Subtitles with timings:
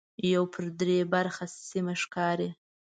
[0.33, 2.49] یو پر درې برخه سیمه ښکاري.